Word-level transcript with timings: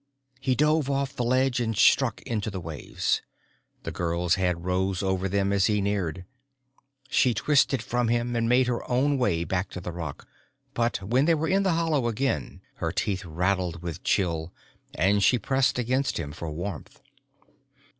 He 0.39 0.55
dove 0.55 0.89
off 0.89 1.15
the 1.15 1.23
ledge 1.23 1.59
and 1.59 1.77
struck 1.77 2.23
into 2.23 2.49
the 2.49 2.59
waves. 2.59 3.21
The 3.83 3.91
girl's 3.91 4.33
head 4.33 4.65
rose 4.65 5.03
over 5.03 5.29
them 5.29 5.53
as 5.53 5.67
he 5.67 5.79
neared. 5.79 6.25
She 7.07 7.35
twisted 7.35 7.83
from 7.83 8.07
him 8.07 8.35
and 8.35 8.49
made 8.49 8.65
her 8.65 8.83
own 8.89 9.19
way 9.19 9.43
back 9.43 9.69
to 9.69 9.79
the 9.79 9.91
rock. 9.91 10.27
But 10.73 11.03
when 11.03 11.25
they 11.25 11.35
were 11.35 11.47
in 11.49 11.61
the 11.61 11.73
hollow 11.73 12.07
again 12.07 12.61
her 12.77 12.91
teeth 12.91 13.23
rattled 13.25 13.83
with 13.83 14.03
chill 14.03 14.51
and 14.95 15.23
she 15.23 15.37
pressed 15.37 15.77
against 15.77 16.17
him 16.17 16.31
for 16.31 16.49
warmth. 16.49 16.99